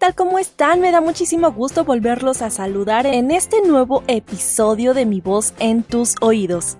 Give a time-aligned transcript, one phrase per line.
[0.00, 0.14] Tal?
[0.14, 0.80] ¿Cómo están?
[0.80, 5.82] Me da muchísimo gusto volverlos a saludar en este nuevo episodio de Mi voz en
[5.82, 6.78] tus oídos.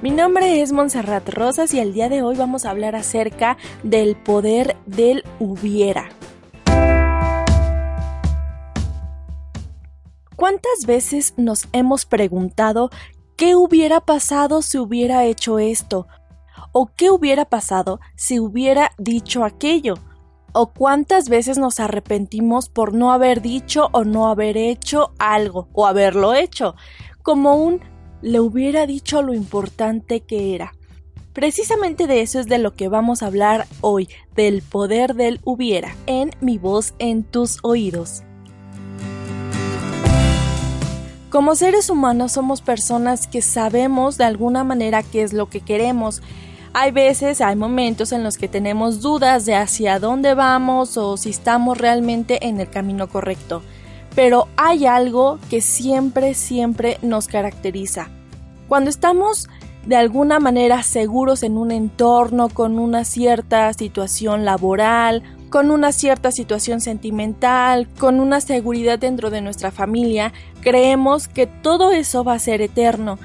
[0.00, 4.16] Mi nombre es Montserrat Rosas y el día de hoy vamos a hablar acerca del
[4.16, 6.08] poder del hubiera.
[10.34, 12.88] ¿Cuántas veces nos hemos preguntado
[13.36, 16.06] qué hubiera pasado si hubiera hecho esto?
[16.72, 19.96] ¿O qué hubiera pasado si hubiera dicho aquello?
[20.54, 25.86] ¿O cuántas veces nos arrepentimos por no haber dicho o no haber hecho algo o
[25.86, 26.74] haberlo hecho?
[27.22, 27.80] Como un
[28.20, 30.74] le hubiera dicho lo importante que era.
[31.32, 35.96] Precisamente de eso es de lo que vamos a hablar hoy, del poder del hubiera,
[36.06, 38.22] en mi voz en tus oídos.
[41.30, 46.20] Como seres humanos somos personas que sabemos de alguna manera qué es lo que queremos
[46.74, 51.30] hay veces, hay momentos en los que tenemos dudas de hacia dónde vamos o si
[51.30, 53.62] estamos realmente en el camino correcto.
[54.14, 58.08] Pero hay algo que siempre, siempre nos caracteriza.
[58.68, 59.48] Cuando estamos
[59.86, 66.32] de alguna manera seguros en un entorno, con una cierta situación laboral, con una cierta
[66.32, 72.38] situación sentimental, con una seguridad dentro de nuestra familia, creemos que todo eso va a
[72.38, 73.18] ser eterno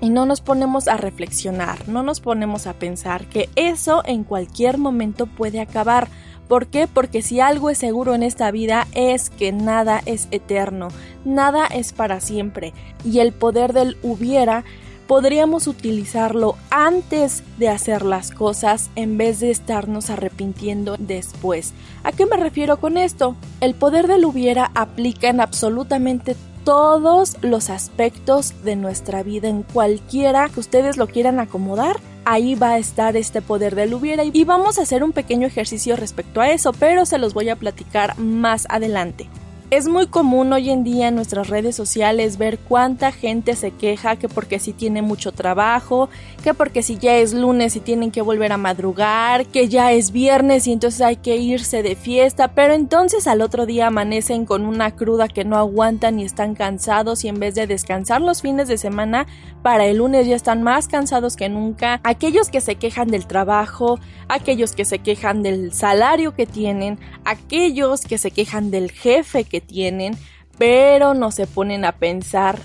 [0.00, 4.78] y no nos ponemos a reflexionar, no nos ponemos a pensar que eso en cualquier
[4.78, 6.08] momento puede acabar.
[6.48, 6.86] ¿Por qué?
[6.86, 10.88] Porque si algo es seguro en esta vida es que nada es eterno,
[11.24, 12.72] nada es para siempre.
[13.04, 14.64] Y el poder del hubiera
[15.08, 21.72] podríamos utilizarlo antes de hacer las cosas en vez de estarnos arrepintiendo después.
[22.04, 23.34] ¿A qué me refiero con esto?
[23.60, 26.36] El poder del hubiera aplica en absolutamente
[26.68, 31.96] todos los aspectos de nuestra vida, en cualquiera que ustedes lo quieran acomodar,
[32.26, 35.96] ahí va a estar este poder del hubiera y vamos a hacer un pequeño ejercicio
[35.96, 39.30] respecto a eso, pero se los voy a platicar más adelante.
[39.70, 44.16] Es muy común hoy en día en nuestras redes sociales ver cuánta gente se queja
[44.16, 46.08] que porque si tiene mucho trabajo,
[46.42, 50.10] que porque si ya es lunes y tienen que volver a madrugar, que ya es
[50.10, 54.64] viernes y entonces hay que irse de fiesta, pero entonces al otro día amanecen con
[54.64, 58.68] una cruda que no aguantan y están cansados y en vez de descansar los fines
[58.68, 59.26] de semana,
[59.62, 62.00] para el lunes ya están más cansados que nunca.
[62.04, 68.00] Aquellos que se quejan del trabajo, aquellos que se quejan del salario que tienen, aquellos
[68.00, 70.16] que se quejan del jefe que tienen,
[70.58, 72.58] pero no se ponen a pensar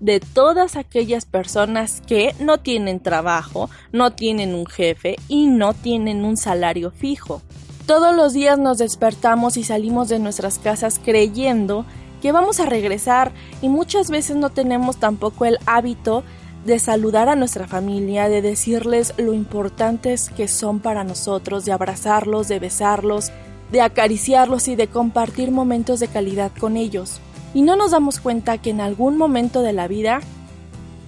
[0.00, 6.24] de todas aquellas personas que no tienen trabajo, no tienen un jefe y no tienen
[6.24, 7.42] un salario fijo.
[7.86, 11.84] Todos los días nos despertamos y salimos de nuestras casas creyendo
[12.22, 16.22] que vamos a regresar y muchas veces no tenemos tampoco el hábito
[16.64, 22.48] de saludar a nuestra familia, de decirles lo importantes que son para nosotros, de abrazarlos,
[22.48, 23.32] de besarlos,
[23.72, 27.20] de acariciarlos y de compartir momentos de calidad con ellos.
[27.54, 30.20] Y no nos damos cuenta que en algún momento de la vida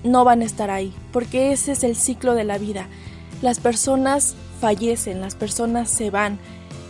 [0.05, 2.89] no van a estar ahí, porque ese es el ciclo de la vida.
[3.43, 6.39] Las personas fallecen, las personas se van,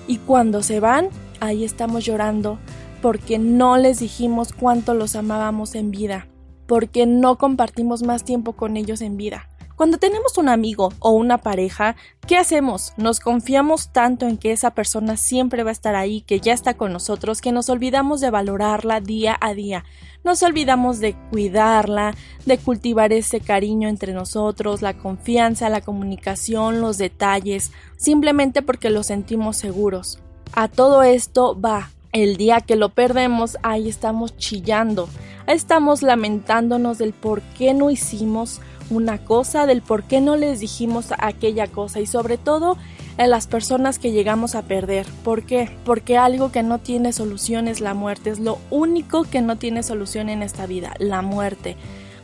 [0.07, 1.09] y cuando se van,
[1.41, 2.59] ahí estamos llorando,
[3.03, 6.27] porque no les dijimos cuánto los amábamos en vida,
[6.67, 9.50] porque no compartimos más tiempo con ellos en vida.
[9.81, 11.97] Cuando tenemos un amigo o una pareja,
[12.27, 12.93] ¿qué hacemos?
[12.99, 16.75] Nos confiamos tanto en que esa persona siempre va a estar ahí, que ya está
[16.75, 19.87] con nosotros, que nos olvidamos de valorarla día a día.
[20.23, 26.99] Nos olvidamos de cuidarla, de cultivar ese cariño entre nosotros, la confianza, la comunicación, los
[26.99, 30.19] detalles, simplemente porque lo sentimos seguros.
[30.53, 31.89] A todo esto va.
[32.13, 35.09] El día que lo perdemos, ahí estamos chillando,
[35.47, 38.61] estamos lamentándonos del por qué no hicimos
[38.91, 42.77] una cosa, del por qué no les dijimos aquella cosa y sobre todo
[43.19, 45.07] en las personas que llegamos a perder.
[45.25, 45.71] ¿Por qué?
[45.85, 49.83] Porque algo que no tiene solución es la muerte, es lo único que no tiene
[49.83, 51.77] solución en esta vida, la muerte.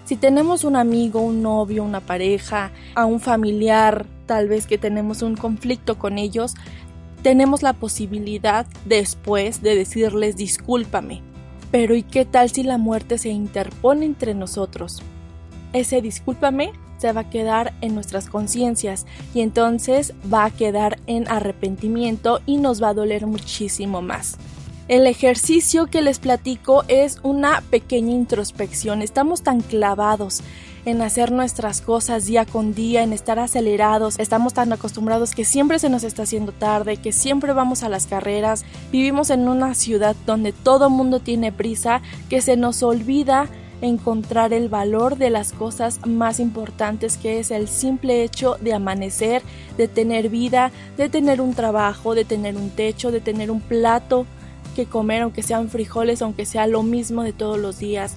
[0.04, 5.22] Si tenemos un amigo, un novio, una pareja, a un familiar, tal vez que tenemos
[5.22, 6.54] un conflicto con ellos,
[7.22, 11.22] tenemos la posibilidad después de decirles discúlpame,
[11.72, 15.02] Pero ¿y qué tal si la muerte se interpone entre nosotros?
[15.76, 21.28] Ese discúlpame se va a quedar en nuestras conciencias y entonces va a quedar en
[21.28, 24.38] arrepentimiento y nos va a doler muchísimo más.
[24.88, 29.02] El ejercicio que les platico es una pequeña introspección.
[29.02, 30.40] Estamos tan clavados
[30.86, 34.18] en hacer nuestras cosas día con día, en estar acelerados.
[34.18, 38.06] Estamos tan acostumbrados que siempre se nos está haciendo tarde, que siempre vamos a las
[38.06, 38.64] carreras.
[38.90, 42.00] Vivimos en una ciudad donde todo mundo tiene prisa,
[42.30, 43.50] que se nos olvida
[43.80, 49.42] encontrar el valor de las cosas más importantes que es el simple hecho de amanecer,
[49.76, 54.26] de tener vida, de tener un trabajo, de tener un techo, de tener un plato
[54.74, 58.16] que comer, aunque sean frijoles, aunque sea lo mismo de todos los días.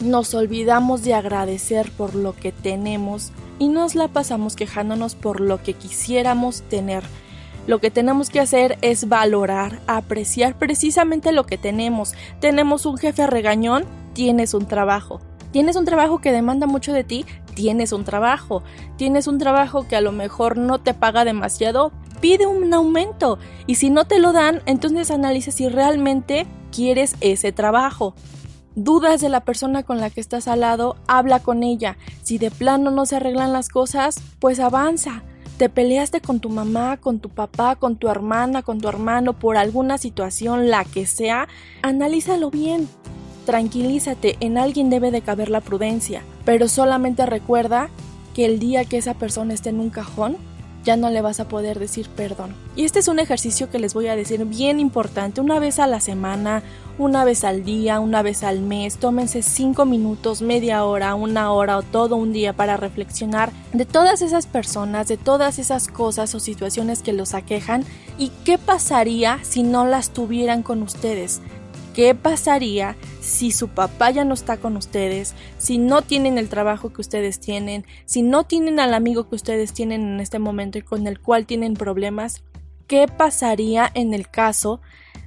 [0.00, 5.62] Nos olvidamos de agradecer por lo que tenemos y nos la pasamos quejándonos por lo
[5.62, 7.04] que quisiéramos tener.
[7.66, 12.14] Lo que tenemos que hacer es valorar, apreciar precisamente lo que tenemos.
[12.40, 15.20] Tenemos un jefe regañón, tienes un trabajo.
[15.52, 18.62] Tienes un trabajo que demanda mucho de ti, tienes un trabajo.
[18.96, 23.38] Tienes un trabajo que a lo mejor no te paga demasiado, pide un aumento.
[23.66, 28.14] Y si no te lo dan, entonces analiza si realmente quieres ese trabajo.
[28.74, 31.98] Dudas de la persona con la que estás al lado, habla con ella.
[32.22, 35.22] Si de plano no se arreglan las cosas, pues avanza.
[35.58, 39.58] Te peleaste con tu mamá, con tu papá, con tu hermana, con tu hermano por
[39.58, 41.48] alguna situación, la que sea,
[41.82, 42.88] analízalo bien.
[43.46, 47.88] Tranquilízate, en alguien debe de caber la prudencia, pero solamente recuerda
[48.34, 50.36] que el día que esa persona esté en un cajón,
[50.84, 52.54] ya no le vas a poder decir perdón.
[52.76, 55.86] Y este es un ejercicio que les voy a decir bien importante, una vez a
[55.86, 56.62] la semana,
[56.98, 61.78] una vez al día, una vez al mes, tómense cinco minutos, media hora, una hora
[61.78, 66.40] o todo un día para reflexionar de todas esas personas, de todas esas cosas o
[66.40, 67.84] situaciones que los aquejan
[68.18, 71.40] y qué pasaría si no las tuvieran con ustedes.
[71.94, 76.90] ¿Qué pasaría si su papá ya no está con ustedes, si no tienen el trabajo
[76.90, 80.82] que ustedes tienen, si no tienen al amigo que ustedes tienen en este momento y
[80.82, 82.44] con el cual tienen problemas?
[82.86, 84.80] ¿Qué pasaría en el caso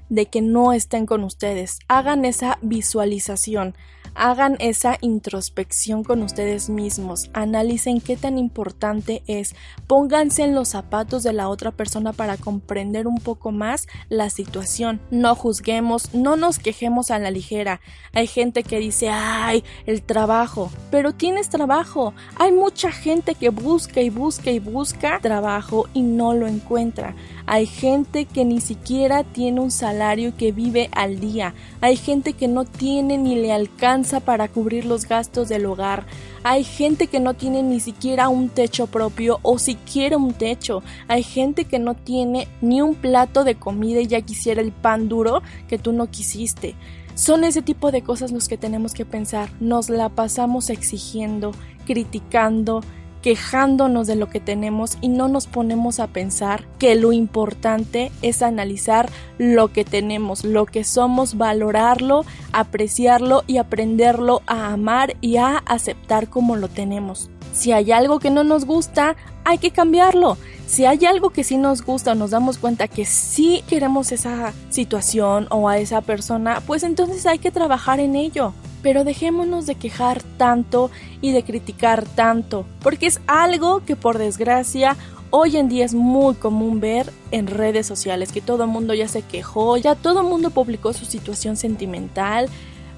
[0.10, 1.80] de que no estén con ustedes?
[1.88, 3.76] Hagan esa visualización,
[4.16, 9.56] hagan esa introspección con ustedes mismos, analicen qué tan importante es,
[9.88, 15.02] pónganse en los zapatos de la otra persona para comprender un poco más la situación,
[15.12, 17.82] no juzguemos, no nos quejemos a la ligera.
[18.14, 22.14] Hay gente que dice, ay, el trabajo, pero tienes trabajo.
[22.38, 27.16] Hay mucha gente que busca y busca y busca trabajo y no lo encuentra.
[27.48, 31.54] Hay gente que ni siquiera tiene un salario que vive al día.
[31.82, 36.06] Hay gente que no tiene ni le alcanza para cubrir los gastos del hogar.
[36.44, 40.84] Hay gente que no tiene ni siquiera un techo propio o siquiera un techo.
[41.08, 45.10] Hay gente que no tiene ni un plato de comida y ya quisiera el pan
[45.10, 46.76] duro que tú no quisiste.
[47.16, 49.50] Son ese tipo de cosas los que tenemos que pensar.
[49.60, 51.52] Nos la pasamos exigiendo,
[51.86, 52.82] criticando,
[53.26, 58.44] quejándonos de lo que tenemos y no nos ponemos a pensar que lo importante es
[58.44, 65.58] analizar lo que tenemos, lo que somos, valorarlo, apreciarlo y aprenderlo a amar y a
[65.66, 67.32] aceptar como lo tenemos.
[67.52, 70.38] Si hay algo que no nos gusta, hay que cambiarlo.
[70.68, 74.54] Si hay algo que sí nos gusta o nos damos cuenta que sí queremos esa
[74.70, 78.54] situación o a esa persona, pues entonces hay que trabajar en ello
[78.86, 84.96] pero dejémonos de quejar tanto y de criticar tanto, porque es algo que por desgracia
[85.32, 89.08] hoy en día es muy común ver en redes sociales, que todo el mundo ya
[89.08, 92.48] se quejó, ya todo el mundo publicó su situación sentimental,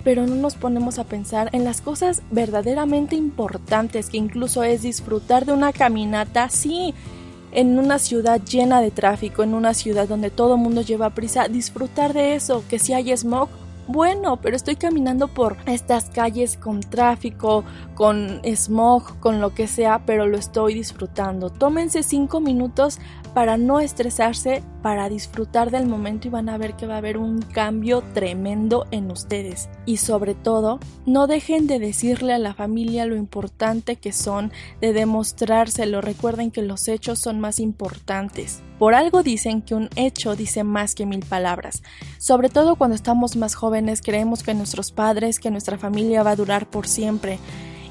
[0.04, 5.46] pero no nos ponemos a pensar en las cosas verdaderamente importantes, que incluso es disfrutar
[5.46, 6.94] de una caminata, sí,
[7.54, 11.48] en una ciudad llena de tráfico, en una ciudad donde todo el mundo lleva prisa,
[11.48, 13.48] disfrutar de eso, que si hay smog,
[13.88, 17.64] bueno, pero estoy caminando por estas calles con tráfico,
[17.96, 21.50] con smog, con lo que sea, pero lo estoy disfrutando.
[21.50, 23.00] Tómense cinco minutos
[23.38, 27.20] para no estresarse, para disfrutar del momento y van a ver que va a haber
[27.20, 29.70] un cambio tremendo en ustedes.
[29.86, 34.52] Y sobre todo, no dejen de decirle a la familia lo importante que son,
[34.82, 36.02] de demostrárselo.
[36.02, 38.64] Recuerden que los hechos son más importantes.
[38.80, 41.84] Por algo dicen que un hecho dice más que mil palabras.
[42.18, 46.36] Sobre todo cuando estamos más jóvenes creemos que nuestros padres, que nuestra familia va a
[46.36, 47.38] durar por siempre.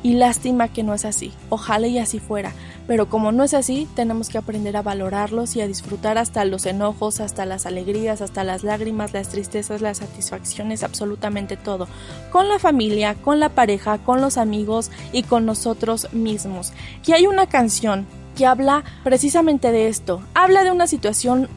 [0.02, 1.32] Y lástima que no es así.
[1.48, 2.52] Ojalá y así fuera.
[2.86, 6.66] Pero como no es así, tenemos que aprender a valorarlos y a disfrutar hasta los
[6.66, 11.88] enojos, hasta las alegrías, hasta las lágrimas, las tristezas, las satisfacciones, absolutamente todo.
[12.30, 16.72] Con la familia, con la pareja, con los amigos y con nosotros mismos.
[17.04, 20.22] Y hay una canción que habla precisamente de esto.
[20.34, 21.48] Habla de una situación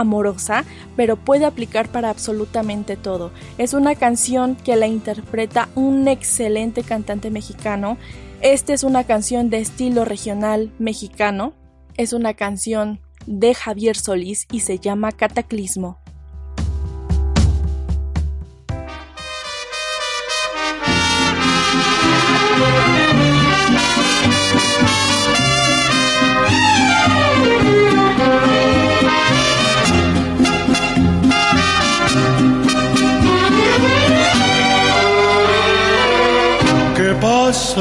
[0.00, 0.64] amorosa,
[0.96, 3.32] pero puede aplicar para absolutamente todo.
[3.58, 7.98] Es una canción que la interpreta un excelente cantante mexicano.
[8.40, 11.54] Esta es una canción de estilo regional mexicano.
[11.96, 15.98] Es una canción de Javier Solís y se llama Cataclismo.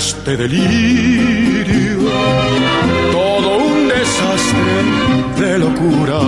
[0.00, 1.98] Este delirio,
[3.12, 4.76] todo un desastre
[5.38, 6.20] de locura,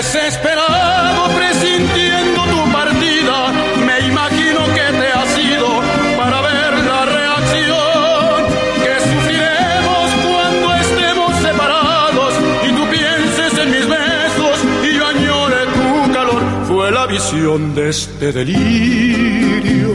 [0.00, 3.52] Desesperado presintiendo tu partida,
[3.84, 5.68] me imagino que te has ido
[6.16, 8.46] para ver la reacción
[8.82, 12.32] que sufriremos cuando estemos separados
[12.66, 16.42] y tú pienses en mis besos y yo añore tu calor.
[16.66, 19.89] Fue la visión de este delirio,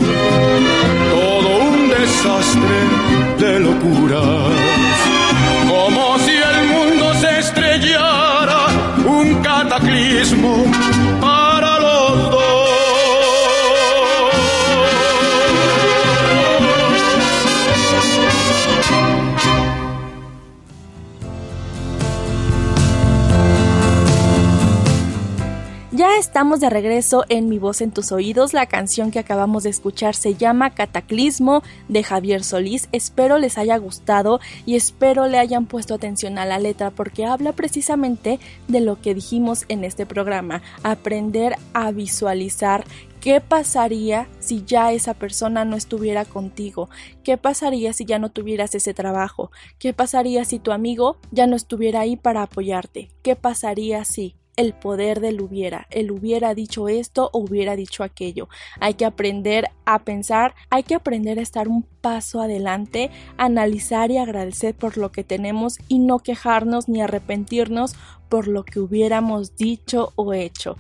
[26.60, 28.54] de regreso en Mi voz en tus oídos.
[28.54, 32.88] La canción que acabamos de escuchar se llama Cataclismo de Javier Solís.
[32.92, 37.54] Espero les haya gustado y espero le hayan puesto atención a la letra porque habla
[37.54, 40.62] precisamente de lo que dijimos en este programa.
[40.84, 42.86] Aprender a visualizar
[43.20, 46.90] ¿Qué pasaría si ya esa persona no estuviera contigo?
[47.24, 49.50] ¿Qué pasaría si ya no tuvieras ese trabajo?
[49.80, 53.10] ¿Qué pasaría si tu amigo ya no estuviera ahí para apoyarte?
[53.24, 54.36] ¿Qué pasaría si?
[54.56, 55.88] El poder del hubiera.
[55.90, 58.48] El hubiera dicho esto o hubiera dicho aquello.
[58.80, 64.18] Hay que aprender a pensar, hay que aprender a estar un paso adelante, analizar y
[64.18, 67.96] agradecer por lo que tenemos y no quejarnos ni arrepentirnos
[68.30, 70.78] por lo que hubiéramos dicho o hecho.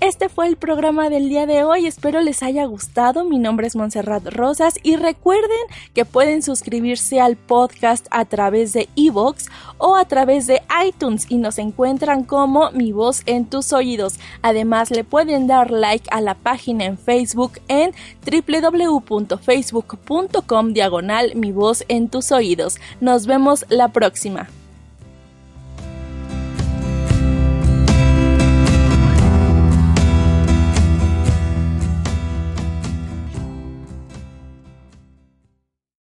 [0.00, 3.24] Este fue el programa del día de hoy, espero les haya gustado.
[3.24, 5.50] Mi nombre es Montserrat Rosas y recuerden
[5.94, 11.36] que pueden suscribirse al podcast a través de Evox o a través de iTunes y
[11.36, 14.18] nos encuentran como Mi voz en tus oídos.
[14.42, 17.92] Además, le pueden dar like a la página en Facebook en
[18.24, 22.78] www.facebook.com diagonal Mi voz en tus oídos.
[23.00, 24.48] Nos vemos la próxima.